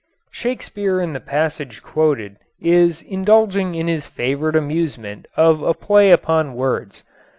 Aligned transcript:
Shakespeare 0.31 0.99
in 0.99 1.13
the 1.13 1.19
passage 1.19 1.83
quoted 1.83 2.37
is 2.59 3.03
indulging 3.03 3.75
in 3.75 3.87
his 3.87 4.07
favorite 4.07 4.55
amusement 4.55 5.27
of 5.37 5.61
a 5.61 5.75
play 5.75 6.09
upon 6.09 6.55
words. 6.55 7.03